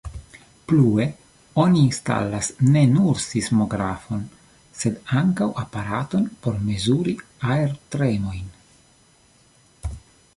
[0.69, 1.03] Plue
[1.63, 4.23] oni instalas ne nur sismografon
[4.79, 7.15] sed ankaŭ aparaton por mezuri
[7.57, 8.49] aertremojn.